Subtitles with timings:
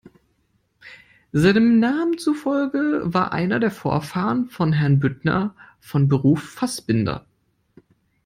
[1.31, 7.27] Seinem Namen zufolge war einer der Vorfahren von Herrn Büttner von Beruf Fassbinder.